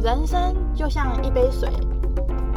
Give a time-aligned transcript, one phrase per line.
[0.00, 1.68] 人生就像一杯水，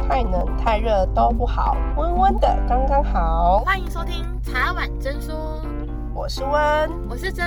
[0.08, 3.58] 太冷太热都不好，温温的刚刚好。
[3.64, 5.60] 欢迎收听茶碗真说，
[6.14, 7.44] 我是温，我是真。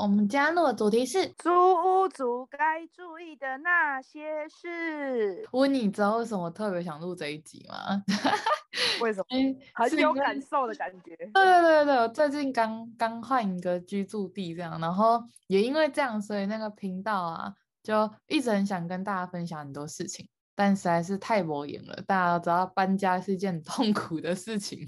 [0.00, 5.44] 我们今天录的主题是租屋族该注意的那些事。
[5.50, 8.00] 问，你知道为什么我特别想录这一集吗？
[9.02, 9.26] 为什么？
[9.74, 11.16] 很有感受的感觉。
[11.16, 17.52] 对对对对，我最近刚刚换一个居住地，这样，然后也因为这样，所以那个频道啊，
[17.82, 22.00] 就一直很想跟大家分享很多事情，但实在是太无言了。
[22.06, 24.78] 大家都知道搬家是一件很痛苦的事情，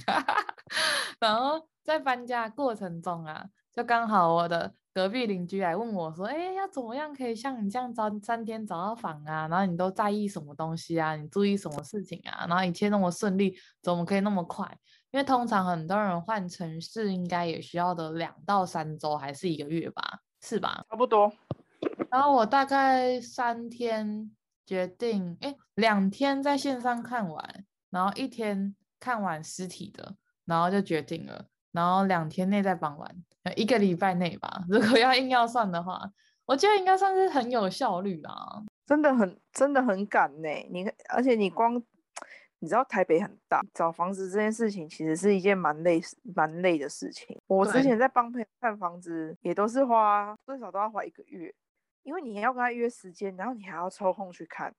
[1.18, 4.72] 然后在搬家过程中啊，就刚好我的。
[4.92, 9.46] 隔壁邻居来问我说：“哎，要怎么样可以像你这样找三天找到房啊？
[9.48, 11.14] 然后你都在意什么东西啊？
[11.14, 12.44] 你注意什么事情啊？
[12.48, 14.66] 然后一切那么顺利，怎么可以那么快？
[15.12, 20.02] 因为通常很多人换城市应该也需要的两到三周还是一个月吧？
[20.42, 20.84] 是吧？
[20.90, 21.32] 差不多。
[22.10, 24.30] 然后我大概三天
[24.66, 33.08] 决定，哎，两天在线上看完，然后一天看完实体的，然后就决定了，然后两天内再搬完。”
[33.56, 36.00] 一个礼拜内吧， 如果要硬要算的话，
[36.44, 38.62] 我觉得应该算是很有效率啦。
[38.86, 40.48] 真的很真的很赶呢。
[40.70, 41.82] 你而且你光
[42.58, 46.00] 你知道台北很大，找房子这件事情其实是一件蛮累
[46.34, 47.40] 蛮累的事情。
[47.46, 51.54] 我之前在帮朋友看房子，也都是花最少都要花一个月，
[52.02, 54.74] 因为你要跟他约时间，然后你还要抽空去看，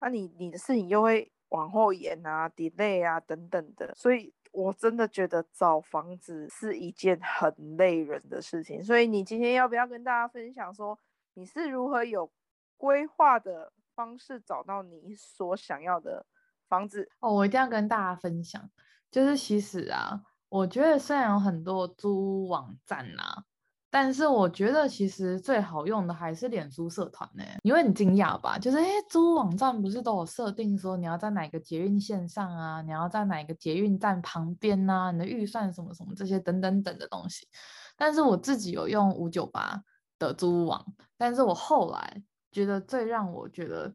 [0.00, 4.32] 那你你的事情又会往后延啊、delay 啊等等的，所以。
[4.52, 10.98] 我真的觉得找房子是一件很累人的事情，所以你今天要不要跟大家分享说
[11.34, 12.30] 你是如何有
[12.76, 16.24] 规划的方式找到你所想要的
[16.68, 17.10] 房子？
[17.20, 18.70] 哦，我一定要跟大家分享，
[19.10, 23.44] 就是其实啊，我觉得虽然有很多租屋网站啊。
[23.90, 37.48] 但是我觉得其实最好用的还是脸书社团呢，因为你惊讶吧，就是诶，租屋网站不是都有设定说你要在哪个捷运线上啊，你要在哪个捷运站旁边啊，你的预算什么什么这些等等等的东西。
[37.96, 39.82] 但是我自己有用五九八
[40.18, 40.84] 的租屋网，
[41.16, 43.92] 但是我后来觉得最让我觉得，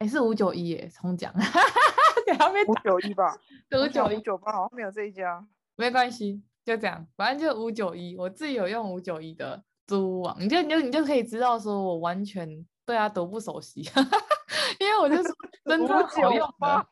[0.00, 1.32] 诶，是五九一耶，重讲，
[2.66, 3.38] 五九一吧，
[3.70, 5.46] 五九一九八好像没有这一家，
[5.76, 6.42] 没关系。
[6.68, 12.46] 就这样，反正就五九一，我自己有用五九一的租屋网，你就你就你就可以知道说我完全
[12.84, 13.80] 对它都不熟悉，
[14.78, 15.22] 因为我就是
[15.64, 16.86] 真正好用的，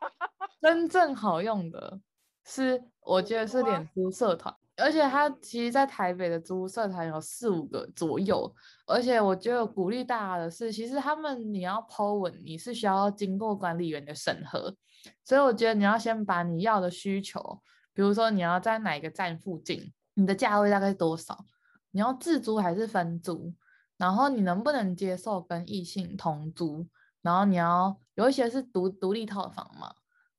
[0.59, 1.99] 真正好用的
[2.43, 8.51] 是我觉得是脸书社团，而且它其实在台北的租屋社团有四五个左右，
[8.87, 14.75] 而且我觉得鼓励大家的是，其实他们你要 po 文，你是需要经过管理员的审核，
[15.23, 17.61] 所以我觉得你要先把你要的需求。
[17.97, 21.45] 比如说你要在哪个站附近，你的价位大概是多少？
[21.89, 23.55] 你要自租还是分租？
[23.97, 26.87] 然后你能不能接受跟异性同租？
[27.23, 29.91] 然后你要有一些是独独立套房嘛？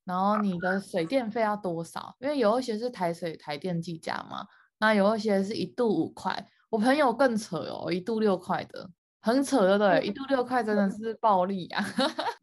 [0.04, 2.14] 然后你的水电费要多少？
[2.20, 4.46] 因为有一些是台水台电计价嘛，
[4.78, 8.88] 那有一些是一度五块，我朋友更扯哦，一度六块的，
[9.20, 11.84] 很扯的对，一度六块真的是暴利啊，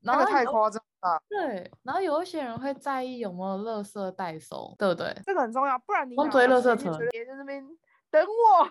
[0.01, 0.83] 那个太夸张。
[1.29, 5.15] 对，然后有一些人会在意有没有垃圾代收，对不对？
[5.25, 7.63] 这个很重要，不然你追垃圾车，别在那边
[8.09, 8.65] 等我，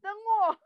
[0.00, 0.56] 等我。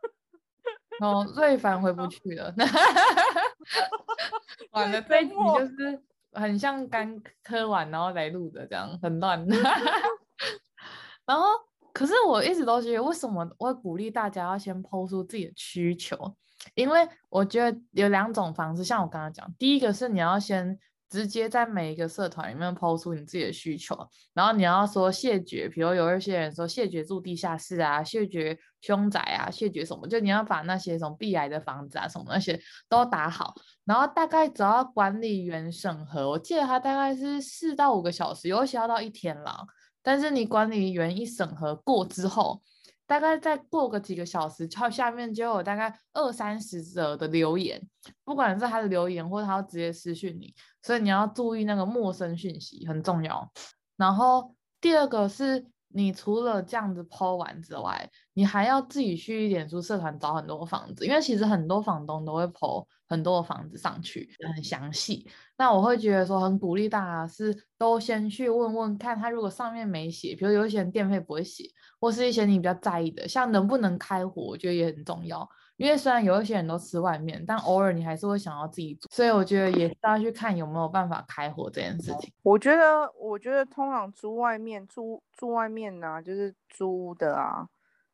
[1.01, 2.55] 哦，瑞凡回不去了，
[4.73, 6.01] 完了， 这一集就是
[6.33, 9.45] 很像刚磕完然后来录的这样，很乱。
[11.25, 11.47] 然后，
[11.93, 16.37] 可是我一直都觉得，为什么我会鼓励大家要先 po 出自己的需求？
[16.75, 20.79] 因为我觉得有两种方式，像我刚刚讲，第一个是你要先。
[21.11, 23.99] 直接在每一个社团里面抛出你自己的需求，
[24.33, 33.53] 然后你要说谢绝，比如有一些人说谢绝住地下室啊，谢绝凶宅啊，谢绝什么，就你要把那些什么避癌的房子啊什么那些都打好，
[33.85, 39.67] 然后大概只要管理员审核，我记得他大概是四到五个小时，有些要到一天了，
[40.03, 42.63] 但是你管理员一审核过之后。
[43.11, 47.83] 大概再过个几个小时，它下面就有大概二三十则的留言，
[48.23, 53.51] 不管是他的留言或者他要直接私讯你，所以你要注意那个陌生讯息很重要。
[53.97, 55.67] 然后第二个是。
[55.93, 65.27] 你除了这样子抛完之外，你还要自己去脸书社团找很多房子，因为其实很多房东都会抛很多房子上去，很详细。
[65.59, 71.65] 那我会觉得说很鼓励大家是都先去问问看，他如果上面没写，比如有一些人电费不会写，
[72.01, 75.49] 或是一些你比较在意的，像能不能开火，我觉得也很重要。
[75.81, 82.31] 因为虽然有一些人都吃外面，但偶尔你还是会想要自己煮，所以我觉得也是要去看有没有办法开火这件事情。
[82.43, 87.67] 我觉得，我觉得通常租外面租租外面呢、就是租的啊，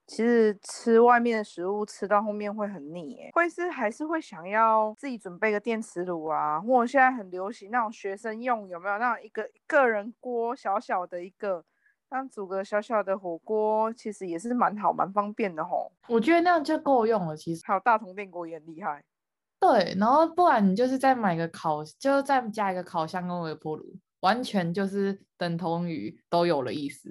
[0.06, 11.64] 其实吃外面的食物吃到后面会很腻，哎，会是还是会想要自己准备个电磁炉啊，或者现在很流行那种学生用，有没有那种一个个人锅小小的一个，
[12.08, 15.92] 当煮个小小的火锅，其实也是蛮好蛮方便的吼。
[16.08, 17.62] 我觉得那样就够用了，其实。
[17.66, 19.02] 还有大同电锅也很厉害。
[19.58, 23.84] 对，然后不然你就是再买个烤，就再加一个烤箱跟微波炉。
[24.20, 27.10] 完全就是等同于都有了意思。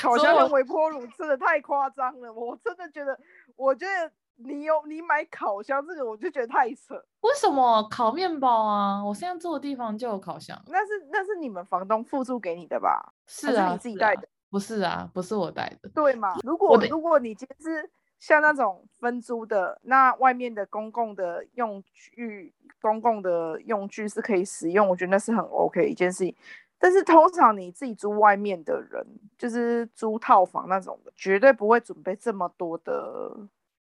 [0.00, 3.18] 烤箱跟微波炉真的太夸张了，我真的觉得，
[3.56, 6.94] 我觉得你有你买烤箱这个，我就觉得太扯。
[7.20, 9.04] 为什么烤面包啊？
[9.04, 10.60] 我现在住的地方就有烤箱。
[10.68, 13.12] 那是那是你们房东附注给你的吧？
[13.26, 14.28] 是啊，是你自己带的？
[14.50, 15.88] 不是啊，不是我带的。
[15.90, 16.36] 对嘛？
[16.42, 22.54] 如果如果你今天是像那种分租的，那外面的公共的用具。
[22.80, 26.32] 公共的用具是可以使用，我觉得那是很 OK 一件事情。
[26.78, 29.04] 但是通常你自己租外面的人，
[29.36, 33.36] 就是租套房那种的，绝对不会准备这么多的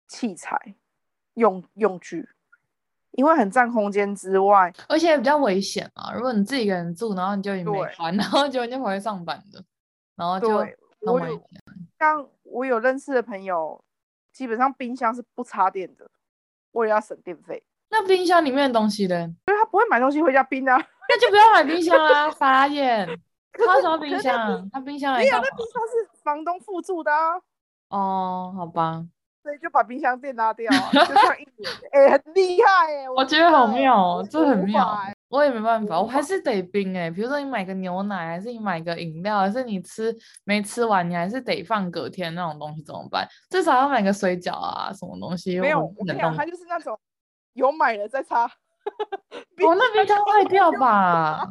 [0.07, 0.75] 器材
[1.35, 2.29] 用用具，
[3.13, 6.13] 因为很占空间之外，而且也比较危险啊。
[6.15, 9.65] 如果你自己一个人住，然后你就也没还，然后结果就回来上班的，
[10.17, 10.49] 然后就
[11.01, 11.43] 我有
[11.99, 13.83] 像我有认识的朋友，
[14.33, 16.11] 基本上冰箱是不插电的，
[16.73, 17.63] 为了要省电费。
[17.91, 19.15] 那冰箱里面的东西呢？
[19.47, 20.77] 因为他不会买东西回家冰啊，
[21.09, 23.09] 那就不要买冰箱啦，傻眼。
[23.53, 24.69] 他什么冰箱？
[24.73, 27.41] 他冰箱没有，那冰箱是房东附注的啊。
[27.91, 29.07] 哦，好吧。
[29.45, 33.09] 所以就把冰箱垫拉掉，就像一年， 哎、欸，很厉害哎、欸。
[33.11, 34.99] 我觉得好妙哦，这很妙。
[35.29, 37.11] 我也没办法，我还是得冰哎、欸。
[37.11, 43.29] 比如说你买个牛奶，还是你买个饮料，还是你吃没吃完，你还是得放隔天那种东西怎么办？
[43.51, 45.61] 至少要买个水饺啊，什么东西？
[45.61, 46.99] 没有，我跟你讲，他就是那种。
[47.53, 48.51] 有买了再擦，
[49.65, 51.47] 我那冰箱坏掉吧？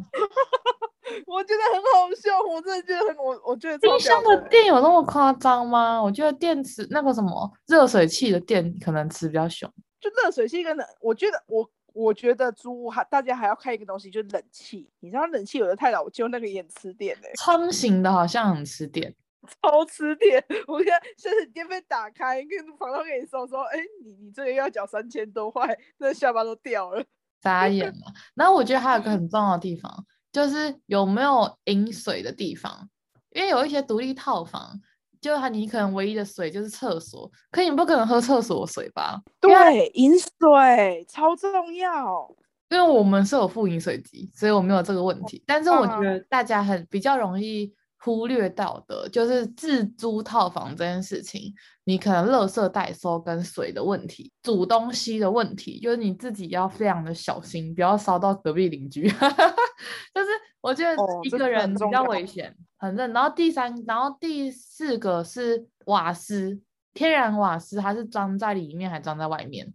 [1.26, 6.02] 我觉得很好笑，我真的觉得很我我觉得冰箱的电有那么夸张吗？
[6.02, 9.72] 我觉得电池那个什么热水器的电可能吃比较凶。
[10.00, 14.90] 就热水器跟冷，我觉得我我觉得租还大家还要看一个东西，就是冷气。
[15.00, 17.34] 你知道冷气有的太老旧，那个也很吃电的、欸。
[17.36, 19.16] 窗型的好像很吃电。
[19.62, 20.42] 超吃电！
[20.68, 27.04] 我看现在电费打开，跟房东跟你说说，哎、欸，你你这个要缴三千多块，那下巴都掉了，
[27.42, 28.14] 眨眼了。
[28.36, 29.92] 然后我觉得还有个很重要的地方，
[30.34, 32.90] 就是有没有饮水的地方，
[33.32, 34.78] 因为有一些独立套房，
[35.22, 39.22] 就你可能唯一的水就是厕所，可你不可能喝厕所水吧？
[39.40, 42.36] 对，饮水超重要。
[42.70, 45.42] 因为我们是有附饮水机，所以我没有这个问题。
[45.46, 47.72] 但是我觉得大家很比较容易。
[48.04, 51.54] 忽略到的就是自租套房这件事情，
[51.86, 59.08] 你可能垃圾代收跟水的问题，煮东西的问题，就是你自己要非常的小心，不要烧到隔壁邻居。
[60.14, 60.28] 就是
[60.60, 63.14] 我觉得一个人比较危险，哦、很认。
[63.14, 66.60] 然后第三，然后第四个是瓦斯，
[66.94, 69.74] 天然瓦斯它是装在里面还装在外面？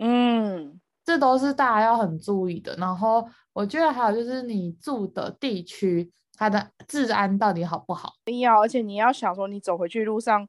[0.00, 2.74] 嗯，这都是大家要很注意的。
[2.78, 6.10] 然后我觉得还有就是你住的地区。
[6.36, 8.14] 它的治安到底好不好？
[8.40, 10.48] 要，而且你要想说，你走回去路上，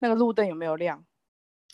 [0.00, 1.04] 那个路灯有没有亮？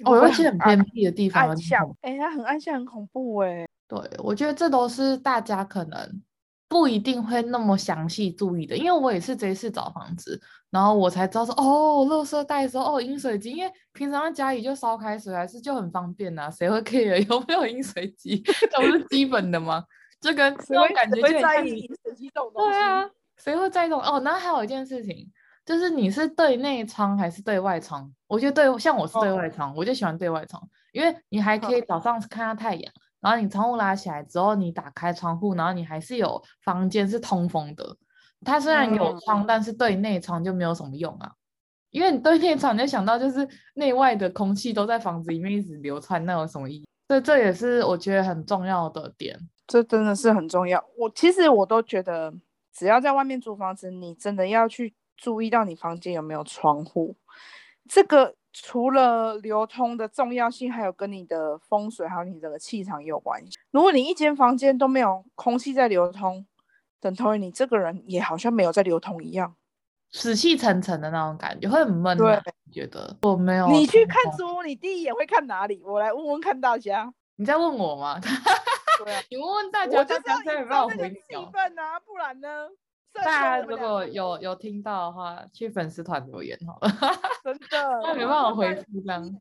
[0.04, 3.66] 哦，而且很偏僻的地方，暗巷，哎，它很暗巷，很恐怖哎。
[3.88, 6.22] 对，我觉得这都是大家可能
[6.68, 10.40] 不一定会那么详细注意的，因为我也是这一次找房子，
[10.70, 18.40] 然后我才知道说，哦，垃圾袋说，哦，饮水机，因为平常在家里就烧开水，还是就很方便呐、啊，谁会 care 有没有饮水机？
[18.70, 19.82] 这不是基本的吗？
[20.20, 21.90] 就跟那种感觉就很像你，
[22.54, 23.10] 对啊。
[23.42, 24.20] 谁会在意这种哦？
[24.24, 25.30] 然后还有一件事情，
[25.64, 28.10] 就是你是对内窗还是对外窗？
[28.26, 37.96] 我觉得对，像我是对外窗，哦、我就喜欢对外窗，因为你还可以早上看到太阳，哦、然后你窗户拉起来之后，你打开窗户，然后你还是有房间是通风的。
[38.44, 41.32] 它虽然有窗，嗯、但是对内窗就没有什么用啊，
[41.90, 46.88] 因为你对内窗，你就想到就是内外的空气都在房子里面一直流窜，那有什么意义？
[47.08, 49.38] 所以这也是我觉得很重要的点。
[49.66, 50.82] 这真的是很重要。
[50.96, 52.32] 我其实我都觉得。
[52.78, 57.16] 只要在外面租房子，你真的要去注意到你房间有没有窗户。
[57.88, 63.58] 这个除了流通的重要性，还有跟你的风水还有你整个气场也有关系。
[63.72, 66.46] 如果你一间房间都没有空气在流通，
[67.00, 69.56] 等同于你这个人也好像没有在流通一样，
[70.12, 72.16] 死气沉沉的那种感觉，会很闷。
[72.16, 73.66] 对，觉得我没有。
[73.72, 75.82] 你去看书，你第一眼会看哪里？
[75.84, 77.12] 我来问问看大家。
[77.34, 78.20] 你在问我吗？
[78.98, 81.36] 对啊， 你问问大家，大家可以帮我回复。
[81.42, 82.68] 啊，不然呢？
[83.12, 86.88] 大家如果有有听到的话，去粉丝团留言好了。
[87.42, 89.40] 真的， 那没办法回复这样。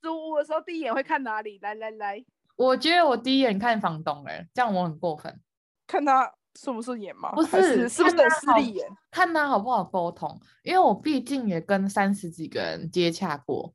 [0.00, 1.58] 租屋的时候第一眼会看哪里？
[1.60, 2.24] 来来来，
[2.56, 5.40] 我觉得我第一眼看房东，哎，这样我很过分。
[5.86, 7.30] 看他顺不顺眼吗？
[7.32, 8.88] 不是，是不是很势利眼？
[9.10, 13.74] 看他好不好沟通，因为我毕竟也跟三十几个人接洽过，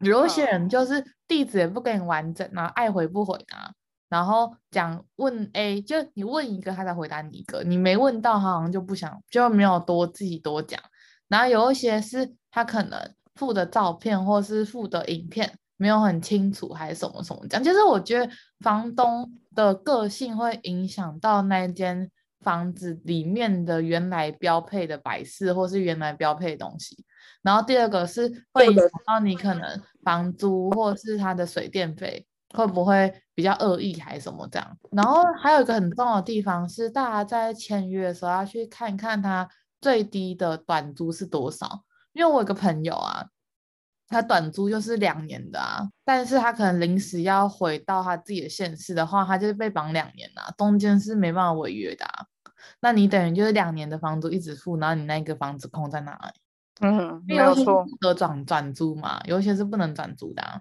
[0.00, 3.72] 有一些人就是地址也不给你完整，然后爱回不回啊，
[4.08, 10.80] 然后讲问 A，就你问一个，他才回答你一个，你没问到，他好像就不想，就没有多自己多讲。
[11.28, 22.08] 然后有一些是他可能附的照片或是附的影片没有很清楚，还是什么什么讲，就是我觉得房东的个性会影响到那间
[22.40, 27.04] 房子里面的原来标配的摆饰或是原来标配的东西。
[27.42, 34.76] 然后第二个是会影响到你可能房租或是他的水电费会不会比较恶意还是什么这样。
[34.90, 39.48] 然后还有一个很重要的地方是，大家在签约的时候要去看看他。
[39.78, 41.84] 最低的短租是多少？
[42.14, 43.26] 因为我有个朋友啊，
[44.08, 52.26] 他短租就是两年的啊，但是他可能临时要回到他自己的县市的话，他就是被绑两年啊，中间是没办法违约的啊。
[52.80, 56.40] 那你等于就是两年的房租一直付，然后你那个房子空在哪里？
[56.80, 57.86] 嗯，没有错。
[58.00, 60.60] 得转转租嘛，有些是不能转租的啊。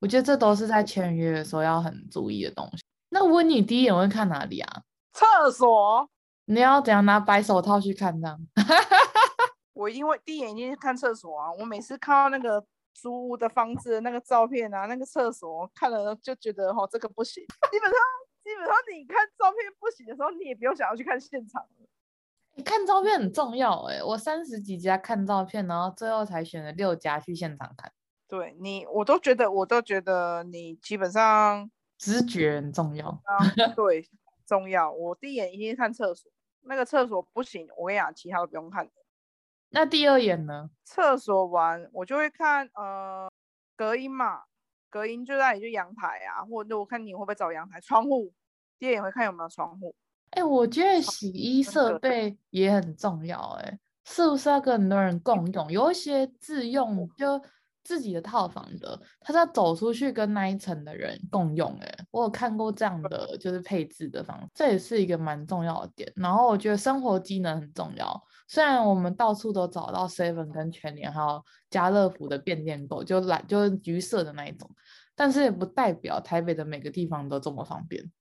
[0.00, 2.82] 我觉得这都是在签约的时候要很注意的东西。
[3.10, 4.82] 那我问你第一眼会看哪里啊？
[5.12, 6.08] 厕所。
[6.44, 8.38] 你要怎样拿白手套去看呢？
[9.74, 11.52] 我因为第一眼一定是看厕所啊！
[11.58, 12.64] 我每次看到那个
[12.94, 17.44] 租屋的房子的那个照片啊，那个厕所看了就觉得哦，这个不行。
[17.70, 17.98] 基本上，
[18.42, 21.64] 基本上你看照片不行的时候，你也不用想要去看现场。
[22.54, 24.02] 你看照片很重要哎、欸！
[24.02, 27.92] 我三十几家看照片，然后最后才选了六家去现场看。
[28.28, 33.08] 对你，我都觉得，我都觉得你基本上直觉很重要。
[33.08, 33.38] 啊、
[33.74, 34.06] 对，
[34.46, 34.92] 重要。
[34.92, 36.30] 我第一眼一定看厕所。
[36.62, 38.86] 那个厕所不行，我跟你讲，其他都不用看。
[39.70, 40.68] 那第二眼呢？
[40.84, 43.30] 厕所完，我就会看呃
[43.74, 44.42] 隔音嘛，
[44.90, 48.34] 隔音就在你就阳台啊，或者我看你会不会找阳台窗户。
[48.78, 49.94] 第二眼会看有没有窗户。
[50.32, 55.72] 哎、欸，我觉得洗衣设备也很重要、欸，哎，是不是要跟很多人共用？
[55.72, 57.40] 有一些自用就。
[57.88, 61.74] 自己的套房的，他是要走出去跟那一层的人共用。
[61.80, 66.12] 哎，我有看过这样的，就是配置的房子，这也是一个蛮重要的点。
[66.14, 74.70] 然后我觉得生活机能很重要，虽然我们到处都找到 seven 跟全联还有家乐福的变电购，就来就是橘色的那一种，
[75.16, 78.12] 但是也不代表台北的每个地方都这么方便。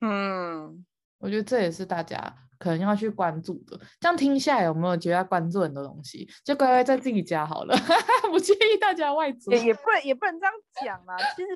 [0.00, 0.86] 嗯，
[1.20, 2.34] 我觉得这也是大家。
[2.58, 6.28] 可能要去关注的，这样听下来有没有觉得要关注很多东西？
[6.44, 7.74] 就乖乖在自己家好了，
[8.30, 9.50] 不建议大家外租。
[9.50, 10.52] 也 也不能也不能这样
[10.84, 11.16] 讲啦。
[11.34, 11.48] 其实，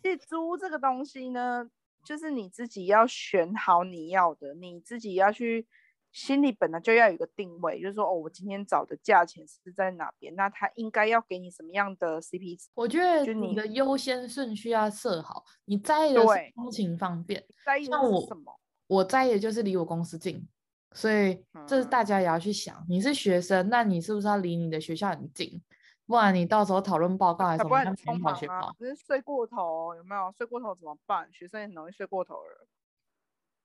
[0.00, 1.68] 其实租这个东西呢，
[2.04, 5.66] 就是你自己要选好你要的，你自己要去
[6.12, 12.68] 心里本来就要有一个定位，就是说哦，我今天找的价钱是在哪边，那他应该要给你什么样的 CP 值？
[12.74, 18.60] 我觉得你的优先顺序要设好，你在意的是通勤方便，在意的是什么？
[18.86, 20.46] 我在意的就是离我公司近，
[20.92, 22.84] 所以这是大家也要去想。
[22.88, 25.60] 你是学生，那你是不是要离你的学校很近？
[26.06, 28.72] 不然你到时候讨论报告还是什么，很匆忙啊。
[28.78, 31.28] 只是睡过头，有没有睡过头怎么办？
[31.32, 32.66] 学生也很容易睡过头了。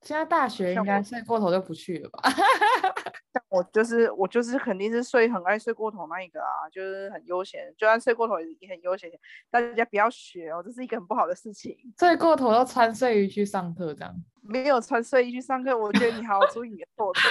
[0.02, 2.22] 现在大学应该睡过头就不去了吧？
[3.34, 9.10] 像我就是我就是肯定是睡很爱睡过头那一个啊，就是很悠闲，就算睡过头也很悠闲。
[9.50, 11.78] 大家不要学哦，这是一个很不好的事情。
[11.98, 14.14] 睡过头要穿睡衣去上课这样？
[14.42, 17.22] 没有穿睡衣去上课，我觉得你好好注意你的措辞。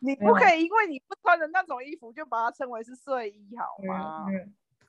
[0.00, 4.26] 你不可以因为你不穿的那种衣服就把它称为是睡衣好吗？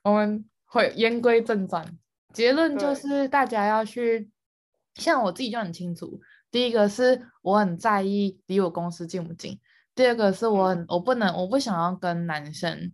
[0.03, 1.85] 我们会言归正传，
[2.33, 4.29] 结论就是大家要去，
[4.95, 6.19] 像我自己就很清楚。
[6.51, 9.59] 第一个是我很在意离我公司近不近，
[9.99, 12.93] 第二个是我很我不能我不想要跟男生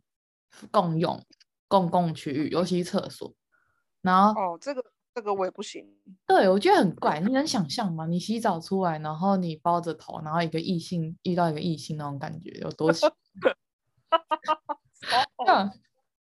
[0.72, 1.24] 共用
[1.68, 3.32] 公共区域，尤其厕所。
[4.02, 4.84] 然后哦，这个
[5.14, 5.88] 这个我也不行。
[6.26, 8.08] 对，我觉得很怪，你 能想象吗？
[8.08, 13.06] 你洗澡出来，然后你包着头，然后一个异性遇到一个异性那种感觉有多奇
[13.40, 13.56] 怪？
[15.48, 15.72] 嗯，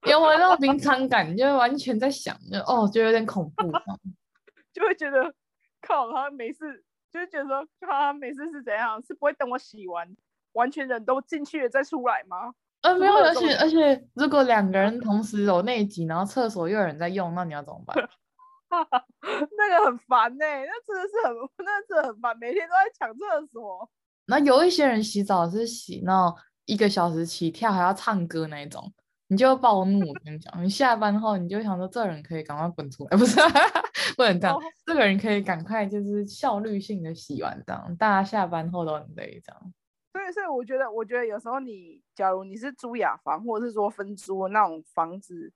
[0.09, 1.37] 有没有那种临场感？
[1.37, 3.71] 就完全在想，就哦，就有点恐怖，
[4.73, 5.31] 就会觉得
[5.79, 6.83] 靠，他没事。
[7.11, 8.99] 就是觉得说，他每次是怎样？
[9.05, 10.07] 是不会等我洗完，
[10.53, 12.53] 完全人都进去了再出来吗？
[12.81, 17.95] 呃，没有，而且而且，如果两个人同时有内急，然后厕所又有人在用，那你要怎么办？
[18.71, 23.89] 那个很烦呢、欸，那真的是很， 那真的很烦，每天都在抢厕所。
[24.27, 26.33] 那有一些人洗澡是洗那
[26.65, 28.91] 一个小时起跳，还要唱歌那一种。
[29.27, 33.39] 你就暴怒，我跟你讲，你下班后你就想说，这人可以赶快滚出来，不是？
[34.17, 39.73] 不能这样，这个人可以赶快就是效率性的洗完，这样大家下班后都很累，这样。
[40.21, 45.51] 所以，所以我觉得，我觉得有时候你，假如你是租雅房，或者是说分租的那种房子，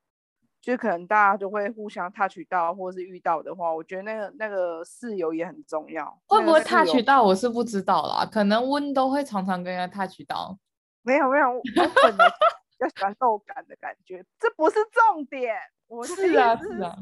[0.61, 6.19] 就可能大家都会互相 touch 到，或是遇到的话，我觉得那个那个室友也很重要。
[6.27, 10.57] 会不会 touch 到我是不知道啦，可能温都会常常跟人家 touch 到。
[11.03, 11.61] 没有没有，我
[12.01, 15.55] 本来比较喜欢肉感的感觉，这不是重点。
[15.87, 16.97] 我是，是啊是啊，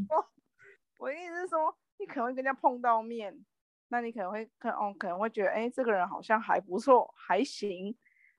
[1.00, 3.34] 我的意思是说，你可能会跟人家碰到面，
[3.93, 7.95] 那你可能会可哦可能会觉得，哎，这个人好像还不错，还行，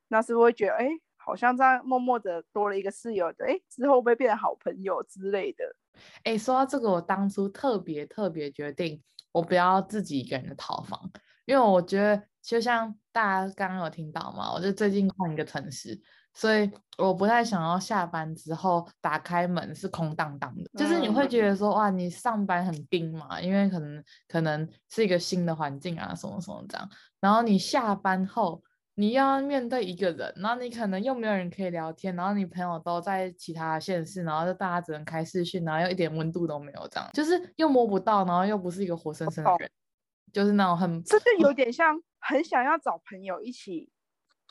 [0.08, 0.88] 那是不是会觉得，哎？
[1.16, 5.64] 好像这样默默的多了一个室友的，哎，之后会不会变成好朋友之类的？
[6.24, 11.08] 哎，说到这个，我当初特别特别决定，我不要自己一个人的套房，
[11.44, 16.02] 因为我觉得就像大家刚刚有听到嘛，我就最近换一个城市，
[16.34, 26.88] 所以我不太想要下班之后打开门是空荡荡的，就是你会觉得说哇，你上班很冰嘛，因为可能可能是一个新的环境啊，什么什么这样，
[27.20, 28.62] 然后你下班后。
[28.96, 37.10] 你要面对一个人，然后你可能又没有人可以聊天，然后你朋友都在其他县市，然后就大家只能开视讯，然后又一点温度都没有，这样。
[37.12, 39.68] 就是又摸不到，然后又不是一个活生生的人，
[40.32, 43.90] 就是那种很，这就有 点像很想要找朋友一起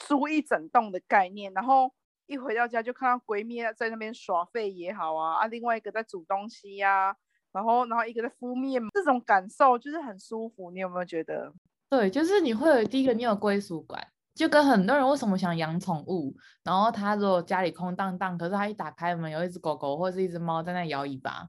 [0.08, 1.92] 租一整栋的概念，然后
[2.26, 7.16] 一回到家就看到闺蜜在那边耍废也好啊，啊，另外一个在煮东西呀、啊，
[7.52, 11.54] 然后然后一个在敷面，这种感受就是很舒服，你有没有觉得？
[11.90, 14.08] 对，就是你会有第一个，你有归属感。
[14.34, 21.48] 就跟很多人为什么想养宠物，然后他如果家里空荡荡，可是他一打开门有一只狗狗或者是一只猫在那摇尾巴，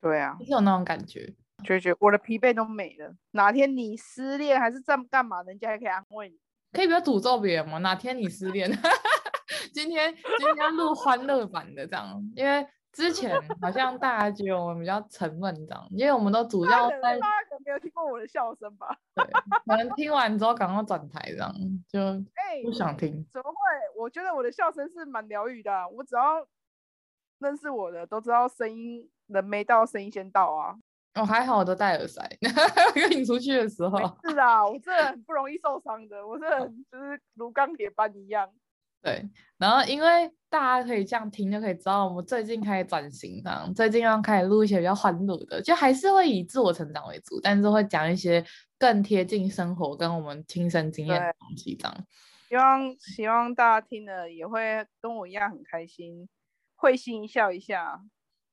[0.00, 3.16] 对啊，就是有那种感觉，觉觉我的疲惫都没了。
[3.32, 6.38] 哪天你失恋还是在干嘛，人家还可以安慰你，
[6.72, 7.78] 可以不要诅咒别人吗？
[7.78, 8.70] 哪天你失恋，
[9.72, 12.66] 今天今天要录欢乐版的这样，因为。
[12.92, 17.18] 之前好像大家觉得我们比较沉闷，这样，因为我们都主要在。
[17.18, 18.94] 大家可能没有听过我的笑声吧？
[19.14, 19.24] 对，
[19.64, 21.50] 可能听完之后赶快转台，这样
[21.88, 21.98] 就
[22.62, 23.08] 不想听。
[23.08, 23.56] 欸，怎么会？
[23.98, 25.88] 我觉得我的笑声是蛮疗愈的。
[25.88, 26.46] 我只要
[27.38, 30.76] 认识我的都知道，声音人没到，声音先到啊。
[31.14, 32.22] 哦，还好我都戴耳塞，
[32.94, 33.98] 跟你出去的时候。
[34.24, 36.48] 是啊，我这很不容易受伤的，我这
[36.90, 38.48] 就是如钢铁般一样。
[39.02, 39.28] 对，
[39.58, 48.44] 然后因为大家可以这样听，就可以知道我们最近开始转型，这样最近要开始录一些比较欢乐的，就还是会以自我成长为主，但是会讲一些
[48.78, 52.06] 更贴近生活跟我们亲身经验的东西，这样。
[52.48, 56.28] 希望希望大家听了也会跟我一样很开心，
[56.76, 58.00] 会心一笑一下，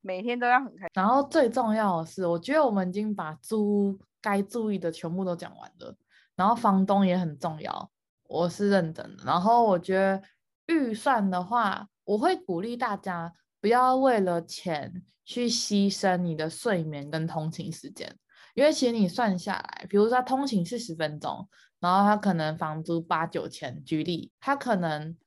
[0.01, 0.89] 每天都要很开心。
[0.93, 5.95] 然后最重要的是，我觉得我们已经把租该注意的全部都讲完了，
[6.35, 7.91] 然后房东也很重要，
[8.27, 9.23] 我是认真的。
[9.25, 10.21] 然后我觉得。
[10.71, 18.15] 预算的话，我会鼓励大家不要为了钱去牺牲你的睡眠跟通勤时间，
[18.53, 25.17] 因为其实你算下来，比如说通勤是十分钟，然后他可能房租八九千，举例，他可能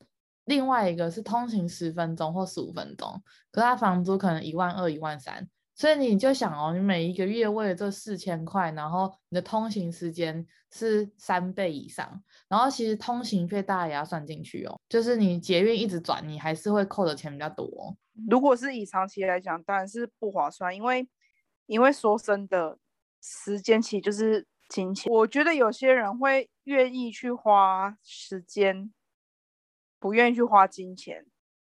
[0.45, 5.49] 另外一个是通勤十分钟或十五分钟，可是他房租可能一万二、一万三。
[5.75, 17.97] 所以你就想哦，你每一个月为了这四千块，然后你的通行时间是三倍以上，然后其实通行费大家也要算进去哦，就是你捷运一直转，你还是会扣的钱比较多。
[18.29, 21.09] 如果是以长期来讲，当然是不划算，因为
[21.67, 22.79] 因为说真的，
[23.23, 25.11] 时间其实就是金钱。
[25.11, 28.93] 我觉得有些人会愿意去花时间，
[30.03, 31.25] 不愿意去花金钱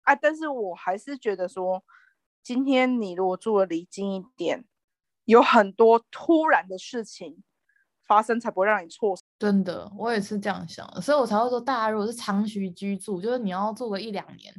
[0.03, 1.83] 啊，但是我还是觉得说。
[2.43, 4.65] 今天你如果住的离近一点，
[5.25, 7.43] 有很多突然的事情
[8.07, 9.19] 发生，才不会让你错。
[9.37, 14.55] 真的，我也是这样想的，所以我才会说，大家如果是长期居住，就是你要住个一两年。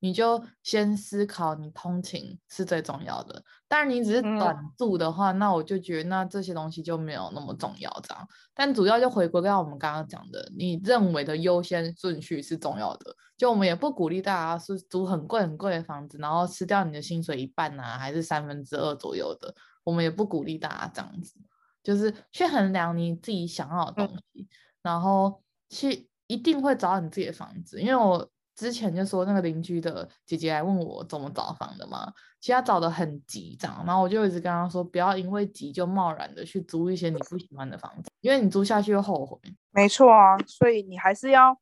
[0.00, 3.42] 你就先思考，你通勤是最重要的。
[3.68, 8.26] 但是你只是短住的话，嗯、那我就觉得那这些东西就没有那么重要，这样。
[8.54, 13.14] 但主要就回归到我们刚刚讲的，你认为的优先顺序是重要的。
[13.36, 19.54] 就我们也不鼓励大家是租很贵很贵的房子，然后吃掉你的薪水一半啊，还是三分之二左右的。
[19.84, 21.34] 我们也不鼓励大家这样子，
[21.82, 24.48] 就是去衡量你自己想要的东西，嗯、
[24.82, 28.28] 然后去一定会找到你自己的房子，因为我。
[28.54, 39.38] 之前就说那个邻居的姐姐来问我怎么找房的嘛，其实他找的很急，这样，然后我就一直跟他说，不要因为急就贸然的去租一些你不喜欢的房子，因为你租下去又后悔。
[39.70, 41.58] 没错啊，所以你还是要，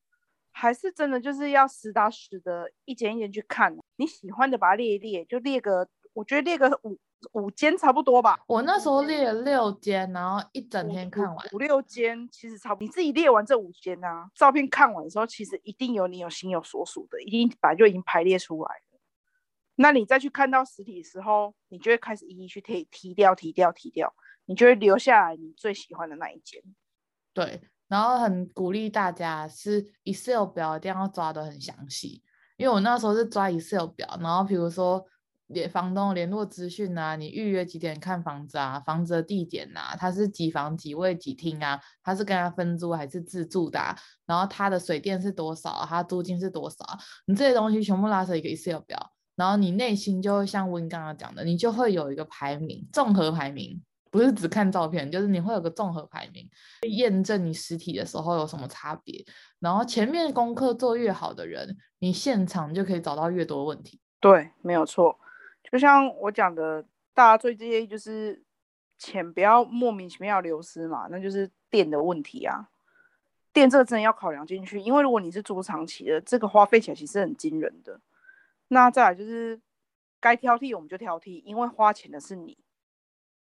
[0.50, 6.98] 还是真的就是要实打实的，一间一间去看，你喜欢的把它列一列，就列个，我觉得列个五。
[7.32, 12.86] 五间差不多吧，我那时候列了六间，然后一整天看完五,五六间，其实差不多。
[12.86, 19.00] 你自己列完这五间啊，照片看完的时候，其实一定有你有心有所属的，一定本来就已经排列出来了。
[19.74, 24.14] 那你再去看到实体的时候，你就会开始一一去提提掉、提掉、提掉，
[24.46, 26.62] 你就会留下来你最喜欢的那一间。
[27.34, 32.22] 对，然后很鼓励大家是 Excel 表一定要抓的很详细，
[32.56, 35.04] 因为我那时候是抓 Excel 表，然后比如说。
[35.48, 46.76] 联房东联络资讯啊，你预约几点看房子啊，房子的地点啊，它是几房几卫几厅啊，它是跟他分租还是自住的啊，然后它的水电是多少，它租金是多少，
[47.26, 56.46] 你这些东西全部拉成一个 Excel 表，然后你内心就会像温刚刚讲的，你就会有一个排名，综合排名，不是只看照片，就是你会有个综合排名，
[56.90, 59.24] 验证你实体的时候有什么差别，
[59.60, 63.98] 然后前面功课做越好的人，你现场就可以找到越多问题。
[64.20, 65.18] 对，没有错。
[65.70, 66.82] 就像我讲的，
[67.14, 68.42] 大家最介意就是
[68.96, 72.68] 钱不要莫名其妙流失嘛，那就是电的问题啊。
[73.52, 78.00] 电这个真的要考量进去，因为如果你是租长期的，这个花费起来其实很惊人的。
[78.68, 79.60] 那再来就是
[80.20, 82.58] 该挑剔我们就挑剔，因为花钱的是你。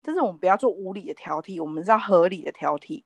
[0.02, 3.04] 但是我们不要做无理的挑剔，我们是要合理的挑剔。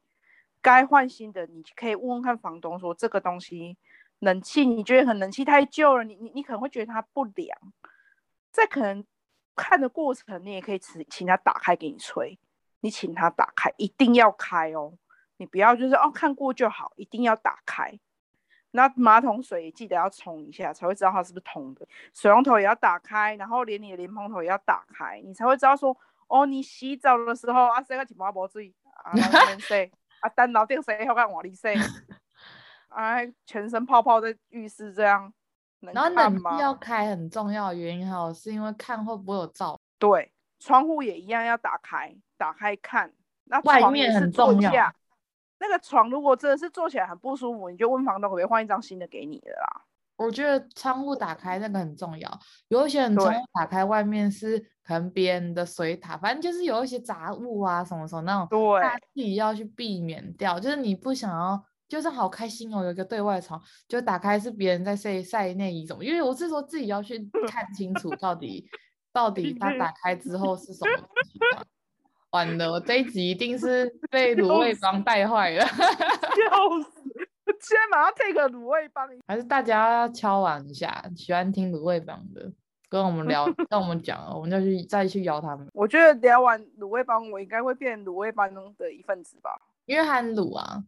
[0.61, 3.77] 该换新的，你可以问问看房东说这个东西
[4.19, 7.57] 冷气你觉得很冷气太旧了，你你你可能会觉得它不凉。
[8.51, 9.05] 在可能
[9.55, 12.39] 看的过程，你也可以请请他打开给你吹。
[12.81, 14.93] 你请他打开，一定要开哦。
[15.35, 17.99] 你不要就是哦看过就好，一定要打开。
[18.71, 21.85] 那马桶水记得要冲一下，才会知道它是不是通的。
[22.13, 29.11] 水龙头也要打开，然后连你的莲蓬头也要打开，你才会知道说哦，你洗澡的时候啊，洗个钱包水啊，
[29.59, 31.67] 洗啊，单老电洗后看往里洗，
[32.87, 35.33] 哎、 啊，全身泡泡在浴室这样。
[35.81, 39.77] 然后冷气要开很重要的原因哈，是因为看会不会有噪。
[39.97, 43.13] 对，窗户也一样要打开，打开看。
[43.45, 44.71] 那外面很重要。
[45.57, 49.85] 那个床如果真的是坐起来很不舒服，你就问房东可不可以换一张新的给你的啦。
[50.17, 52.39] 我觉得窗户打开那个很重要。
[52.67, 60.59] 有一些人窗户打开，外面是可能别人的水塔，反正就是有一些杂物啊什么什么那种，对，他自己要去避免掉。
[60.59, 61.63] 就是你不想要。
[61.89, 67.17] 就是好开心哦，有一个对外窗，就打开是别人在晒晒内衣什么，因为我是说自己要去
[67.49, 68.69] 看清楚到底
[69.11, 71.39] 到底他打开之后是什么东西。
[72.29, 77.01] 完了，我这一集一定是被卤味帮带坏了，笑死！
[77.59, 82.51] 现在马上 take 卤味帮，还是大家敲碗一下，喜欢听卤味帮的，
[82.87, 85.67] 跟我们聊， 跟我们讲，我们就去再去邀他们。
[85.73, 88.47] 我觉得聊完卤味帮，我应该会变卤味帮
[88.77, 90.83] 的一份子吧，因为很卤啊。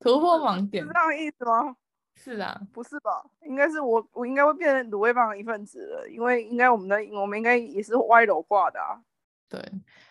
[0.00, 1.76] 突破盲点是这样意思吗？
[2.14, 3.24] 是啊，不是吧？
[3.46, 9.00] 应该是我，我应该会变成卤味帮的一份子了，因为应该我们的我们应该也是歪楼挂的啊。
[9.48, 9.60] 对，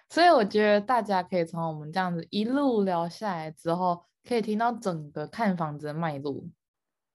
[0.10, 6.44] 所以我觉得大家可以从我们这样子一路聊下来之后，可以听到整个看房子的脉络。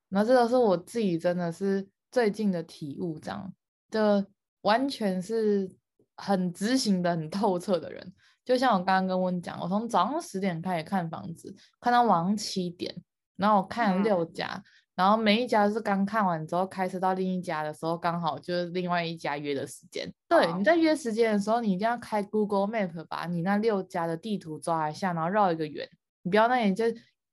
[0.08, 3.52] 那这个是我自己真的是最近的体悟，这样
[3.90, 4.24] 就
[4.61, 5.70] 完全是
[6.16, 8.12] 很执行的很透彻的人。
[8.44, 12.94] 就像我刚刚跟温讲，我从早上十点开始看房子，看到晚上七点，
[13.37, 14.62] 然后我看了六家，嗯、
[14.96, 20.12] 然后每一家是刚看完之后开车到另一家的时候，刚好就是另外一家约的时间。
[20.28, 25.88] 对，你在约时间的时候，你一定要开 Google Map，把你那六家的地图抓一下，然后绕一个圆，
[26.22, 26.85] 你不要那里就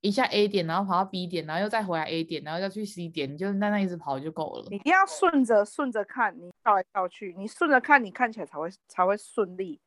[0.01, 4.67] 一下 A 点，然后跑到 B 点，然后又再回来 A 点，然后再去 C 点，你就在那一直跑就够了。
[4.69, 9.81] 你一定要顺着顺着看，你跳来跳去，你顺着看，你看起来才会才会顺利。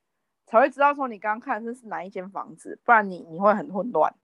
[0.53, 4.15] 才会知道说你刚刚看的是哪一间房子，不然你你会很混乱。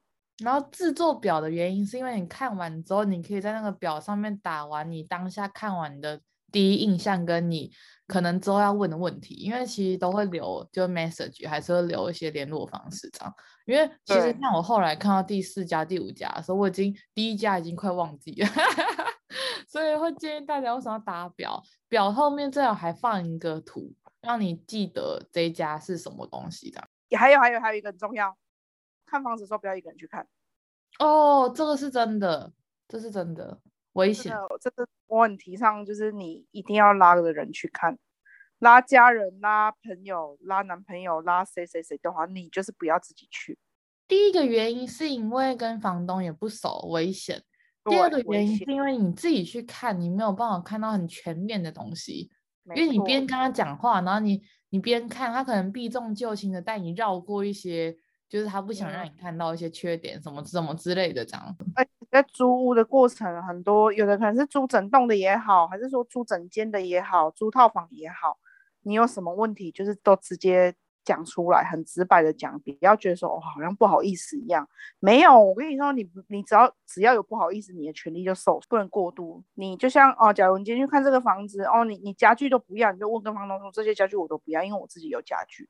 [0.44, 6.20] 然后制作表的原因是因为你看完之后，你可以在那个表上面打完你当下看完的
[6.52, 7.72] 第一印象，跟你
[8.06, 13.34] 可能之后要问的问题，因为其实都会留就 message，还是会留一些联络方式这样。
[13.64, 18.48] 因为其实像我后来看到第四家、第五家的时候，我已经第一家已经快忘记了，
[19.66, 21.62] 所以会建议大家为什么要打表？
[21.88, 23.94] 表后面最好还放一个图。
[24.22, 26.88] 让你记得这一家是什么东西的。
[27.08, 28.36] 也还有还有还有一个很重要，
[29.06, 30.26] 看房子的时候不要一个人去看。
[30.98, 32.52] 哦，这个是真的，
[32.88, 33.60] 这是真的
[33.92, 34.34] 危险。
[34.60, 37.98] 这个我很提倡，就是你一定要拉着人去看，
[38.58, 43.58] 拉家人、拉朋友、拉男朋友、拉谁谁谁的话，你就是不要自己去。
[44.08, 47.42] 第一个原因是因为跟房东也不熟，危险。
[47.84, 52.30] 第二个原因是因为你自己去看，你没有办法看到很全面的东西。
[52.74, 57.96] 因为你边跟他讲话，然后你你边看，他可能避重就轻的带你绕过一些，
[58.28, 61.56] 就是他不想让你看到一些缺点，什么什么之类的这样。
[61.74, 68.38] 而且在租屋的过程，很多有的可能是租整栋的也好，还是说租整间的也好，租套房也好，
[68.82, 70.74] 你有什么问题，就是都直接。
[71.08, 74.68] 讲出来，很直白的讲，不要觉得说哦，好像不好意思一样。
[75.00, 79.42] 没有，我跟你说，你你只要只要有不好意思，你的权利就受，不能过度。
[79.54, 85.66] 你就像哦，假如你今天去看这个房子，哦，你你家具都不要，你就问跟房东说，这些家具我都不要，因为我自己有家具。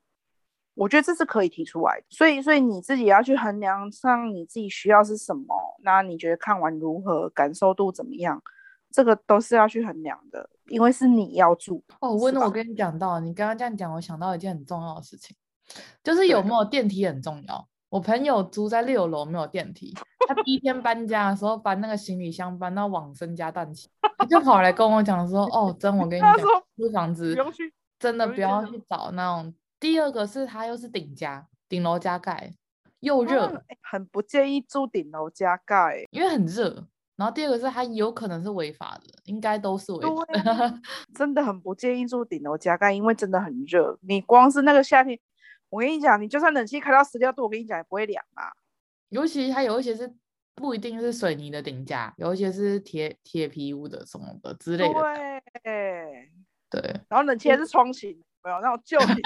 [0.74, 2.03] 我觉得这是可以提出来。
[2.09, 8.42] 所以所以你自己要去衡量上你自己需要是什么，那你觉得看完如何，感受度怎么样？
[8.99, 11.81] 这个都是要去衡量的，因为是你要住。
[12.01, 15.37] 哦，温的，我跟你讲到，你刚刚这样讲，我想到一件很重要的事情，
[16.03, 17.69] 就是有没有电梯很重要。
[17.91, 19.95] 我朋友租在六楼，没有电梯。
[20.27, 26.35] 他第一天搬家的时候，搬那个行李箱搬到往生加蛋起，他就跑来跟我讲说：“哦，真我跟你讲，
[26.77, 27.37] 租房子
[28.01, 29.55] 真的不要去找那种。
[29.79, 32.53] 第二个是他又是顶加顶楼加盖，
[32.99, 36.89] 又热、嗯，很不建议住顶楼加盖，因为很热。
[37.19, 40.51] 然后第二个是它有可能是违法的，应该都是违法的。
[40.51, 40.81] 啊、
[41.15, 43.99] 真的很不建议住顶楼加盖，因为真的很热。
[44.03, 45.19] 你光是那个夏天。”
[45.71, 48.51] 我跟你讲，你就算冷气开到十六度，我跟你讲也不会凉啊。
[49.11, 50.11] 尤其它有一些是
[50.55, 54.95] 不一定是水泥的顶架，有一些是铁铁皮屋的什么的之类的。
[55.63, 56.31] 对，
[56.71, 56.81] 对。
[57.11, 58.11] 然后冷气还是窗型，
[58.43, 59.17] 没有那种旧 的窗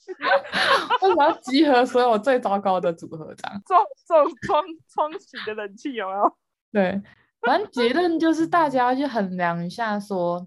[0.00, 0.14] 型。
[1.02, 3.62] 为什么要集合所有最糟糕的组合这样？
[3.64, 6.36] 这种这种窗窗型的冷气有没有？
[6.72, 7.02] 对，
[7.40, 10.46] 反正结论就是大家要去衡量一下，说，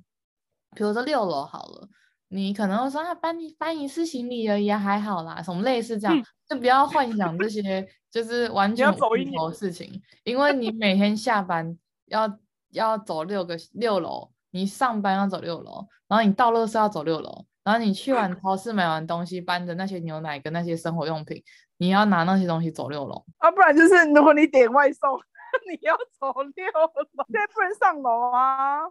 [0.76, 1.90] 比如说六楼好了。
[2.34, 21.44] 你可能会说啊，搬一搬一次行李而已，还好啦，什么类似这样，嗯、就不要幻想这些就是完全无厘头的事情，因为你每天下班要要走六个六楼，你上班要走六楼，然后你到乐是要走六楼，然后你去完超市买完东西，搬着那些牛奶跟那些生活用品，
[21.80, 23.26] 你要拿那些东西走六楼。
[23.40, 25.20] 啊，不然就是如果你点外送，
[25.70, 26.92] 你要走六楼，
[27.30, 28.82] 现在不能上楼啊，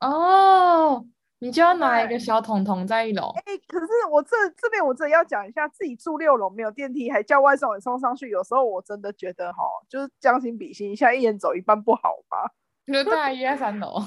[0.00, 1.06] 哦。
[1.40, 3.28] 你就要拿一个小桶桶在一楼。
[3.46, 12.50] 哎、欸，可是我这这边我真的要讲一下，自己住六楼没有电梯，还叫外送员送上去，有时候我真的觉得哈，就是将心比心一下，一人走一半不好吧？
[12.86, 14.00] 因为大家约在三楼。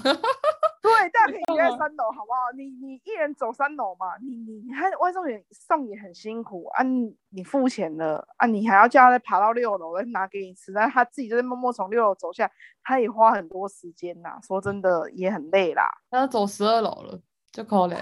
[0.81, 2.51] 对，大家可以约在三楼，好不好？
[2.57, 6.81] 你你一人走三楼嘛，你你你看外送员送也很辛苦啊，
[7.29, 12.49] 你付钱了啊，你还要叫他再爬到六楼再拿给你吃，但他自己就在默默从六楼走下，
[12.83, 14.39] 他也花很多时间呐。
[14.41, 15.87] 说真的，也很累啦。
[16.09, 17.19] 他要走十二楼了，
[17.51, 18.01] 就可怜。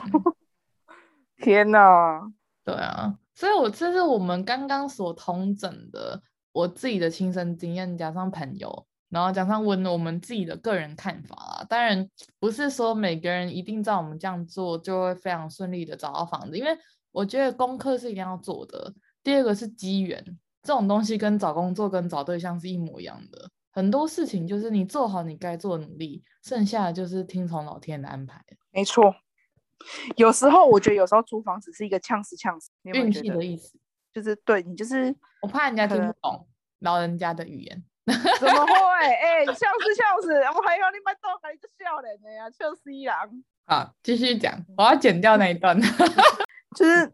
[1.35, 2.31] 天哪，
[2.63, 6.21] 对啊，所以我这是我们刚刚所同整的
[6.53, 8.85] 我自己的亲身经验，加上朋友。
[9.09, 12.07] 然后加上问我们自己的个人看法啦，当然
[12.39, 16.77] 不是说每个人一定照我们这样做就会非常顺利的找到房子，因为
[17.11, 18.93] 我觉得功课是一定要做的。
[19.23, 20.23] 第二个是机缘，
[20.61, 28.43] 这种东西跟找工作跟找对象是一模一样的，很多事情就是你做好你该做的努力，剩下的就是听从老天的安排。
[28.71, 29.15] 没错，
[30.17, 33.77] 有时候我觉得有时候租房只是一个呛死呛死运气的意思，
[34.13, 36.47] 就是对你就是我怕人家听不懂
[36.79, 37.83] 老人家的语言。
[38.39, 38.73] 怎么会？
[39.05, 40.33] 哎、欸，笑死笑死！
[40.55, 43.43] 我还以为你们都还一个笑脸的呀，笑死人。
[43.65, 45.79] 好，继续讲，我要剪掉那一段。
[46.75, 47.13] 就是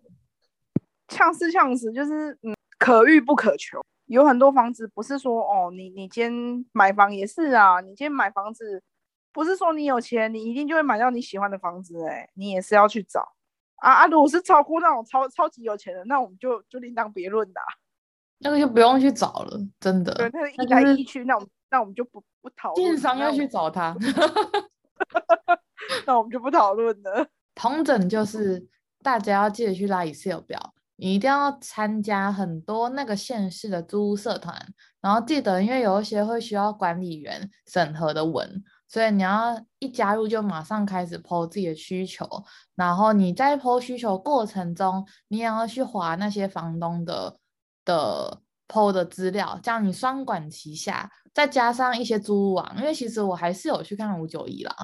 [1.08, 3.84] 呛死呛死，就是嗯，可遇不可求。
[4.08, 8.82] 有很多房子不是说哦，你你今天买房也是啊，你今天买房子
[9.34, 13.34] 不是说你有钱，你一定就会买到你喜欢的房子，哎，你也是要去找
[13.78, 14.08] 啊啊！
[14.08, 17.60] 如果是超过那种超超级有钱的，那我们就就另当别论的。
[18.40, 20.14] 那个就不用去找了，真的。
[20.14, 22.86] 对，那一来一去，那我们那我们就不不讨论。
[22.86, 23.96] 电商要去找他，
[26.06, 27.28] 那我们就不讨论了。
[27.56, 28.68] 同整就是
[29.02, 34.62] 大家要记得去拉 Excel 表，你一定要参加很多那个县市的租屋社团，
[35.00, 42.28] 然后记得，因为有一些会需要管理员审核的文，所以你要一加入就马上开始 po 自己的需求，
[42.76, 47.38] 然后你在 po 需求过程中，你也要去划那些房东的。
[47.86, 54.76] 的 PO 的资料，这样你双管齐下，再加上一些租屋网，因为其实我还是有去看五九一啦，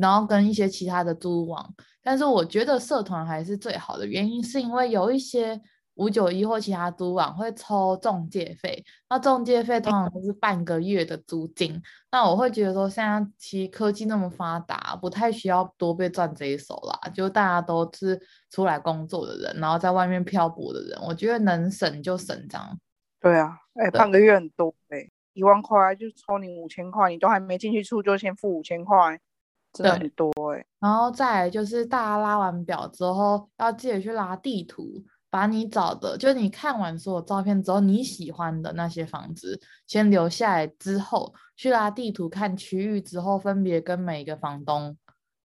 [0.00, 5.60] 然后跟一些其他的租屋网，但是我觉得社团还是最好的，原因是因为有一些
[5.94, 11.80] 五九一或其他租屋网会抽中介费，那中介费通常都是半个月的租金，
[12.10, 18.20] 那我会觉得说现在其实科技那么发达，不太需要多被赚这一手啦，就大家都是。
[18.50, 22.78] 出来工作的人，然后在外面漂泊的人，我觉得能省就省这样。
[23.20, 29.18] 对啊，哎、欸，半个月很多哎、欸，一万块就抽你五千块，你都还没进去住就先付五千块，
[29.72, 30.66] 真的很多哎、欸。
[30.78, 35.02] 然后再来就是大家拉完表之后，要记得去拉地图，
[35.34, 44.96] 把你找的，就是你看完所有照片之后，你喜欢的那些房子先留下来，之后去拉地图看区域之后，分别跟每一个房东。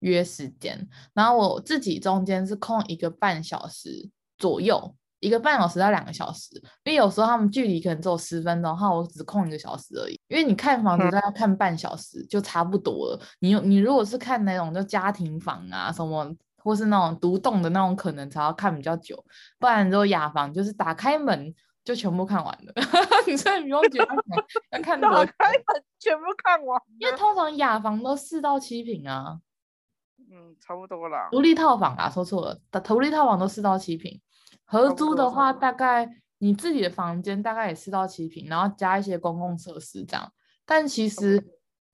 [0.02, 10.18] 约时间，然后我自己中间是空一个半小时左右，一个半小时到两个小时，因为有时候他们距离可能只有十分钟，然后我只空一个小时而已。
[10.30, 13.20] 因为你看房子都要看半小时就差不多了。
[13.40, 19.24] 你你如果是看那种就家庭房啊什么，或是那种独栋的那种，可能才要看比较久。
[19.58, 22.74] 不然如果雅房就是打开门就全部看完了，
[23.26, 24.16] 你真的不用觉得
[24.72, 25.32] 要看多久，
[26.00, 26.80] 全部看完。
[27.00, 29.40] 因为通常雅房都四到七平啊，
[30.32, 31.30] 嗯，差不多啦。
[31.32, 34.22] 独立套房啊，说错了，独立套房都四到七平，
[34.66, 40.32] 合租的话大概你自己的房间大概也四到七平，然后加一些公共设施这样。
[40.66, 41.44] 但其实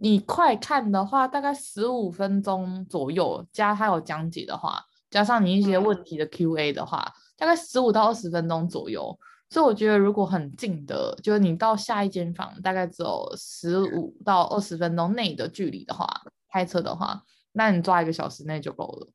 [0.06, 9.18] 你快看的话，大概十五分钟左右，加他有讲解的话，加上你一些问题的 Q&A 的话，嗯、大概十五到二十分钟左右。
[9.50, 16.08] 所以我觉得，如果很近的，就是你到下一间房，大概只有十五到二十分钟内的距离的话，
[16.52, 19.08] 开车的话，那你抓一个小时内就够了。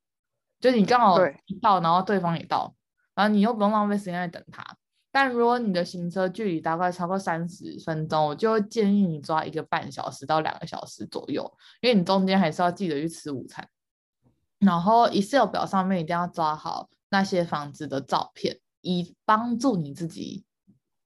[0.58, 1.16] 就你刚好
[1.62, 2.74] 到，然后对方也到，
[3.14, 4.64] 然后你又不用浪费时间在等他。
[5.12, 13.68] 但如果你的行车距离大概超过三十分钟，我就建议你抓一个半小时到两个小时左右，因为你中间还是要记得去吃午餐。
[14.58, 18.58] 然后 Excel 表上面一定要抓好那些房子的照片。
[18.82, 20.42] 以帮助你自己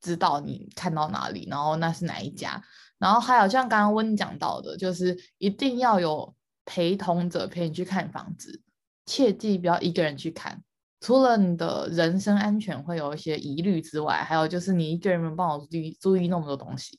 [0.00, 2.62] 知道你看到哪里，然后那是哪一家，
[2.98, 6.32] 然后还有像刚刚温讲到的，就是一定要有
[6.64, 8.62] 陪同者陪你去看房子，
[9.06, 10.62] 切记不要一个人去看。
[11.04, 16.98] 除了你的人身安全会有一些疑虑之外，还有就是你一个人没帮我注意注意那么多东西，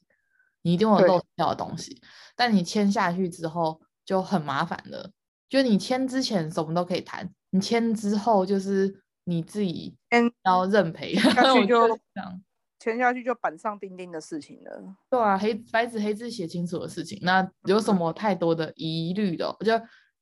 [0.61, 1.99] 你一定会漏掉的东西。
[2.35, 5.09] 但你签下去之后就很麻烦了，
[5.49, 9.01] 就你签之前什么都可以谈，你签之后就是。
[9.27, 9.97] 你自己
[10.43, 12.43] 要认赔， 下去就这样，
[12.77, 14.95] 签下去就板上钉钉的事情了。
[15.09, 17.17] 对啊，黑白纸黑字写清楚的事情。
[17.23, 19.71] 那有什么太多的疑虑的，就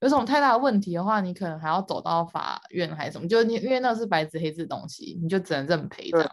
[0.04, 3.28] 有什么太大的问题的话，你可能还要走到法院还是什么？
[3.28, 6.30] 就你因为那是白纸黑字的东西，你就只能认赔的。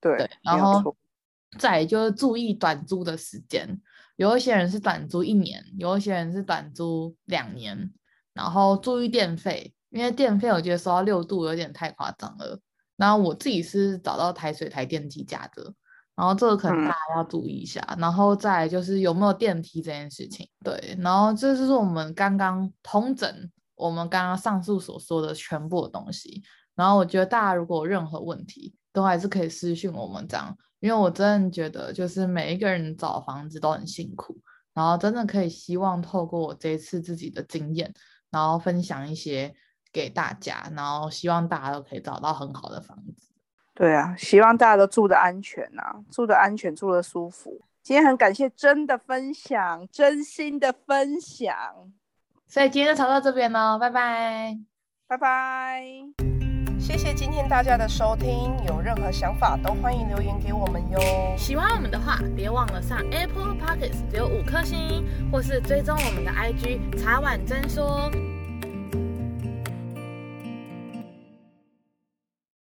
[0.00, 0.96] 对，对，然后
[1.58, 3.68] 再就是注意短租的时间，
[4.14, 7.92] 有一些人是短租一年，有一些人是短租两年，
[8.32, 9.74] 然后注意电费。
[9.90, 12.60] 因为电费我觉得收到六度有点太夸张了，
[12.96, 15.72] 然后我自己是找到台水台电机价的，
[16.18, 23.32] 然后这个可能大家要注意一下，嗯、然后再就是有没有电梯这件事情，对，然后这就是我们刚刚通整
[23.76, 26.42] 我们刚刚上述所说的全部的东西，
[26.74, 34.36] 然后我觉得大家如果有任何问题，都还是可以私信我们这样，因为我真的觉得就是每一个人找房子都很辛苦，
[34.74, 37.94] 然后真的可以希望透过我这一次自己的经验，
[38.30, 39.54] 然后分享一些。
[39.90, 43.27] 给大家，然后希望大家都可以找到很好的房子。
[43.78, 47.60] 对啊，希望大家都住得安全啊，住得安全，住得舒服。
[47.80, 51.54] 今天很感谢真的分享，真心的分享。
[52.48, 54.58] 所以今天就聊到这边喽，拜拜，
[55.06, 55.84] 拜拜。
[56.80, 60.98] 谢谢今天大家的收听，有任何想法都欢迎留言给我们哟。
[61.36, 68.10] 喜欢我们的话，别忘了上 Apple Podcast 留五颗星，或是追踪我们的 IG 茶碗真说。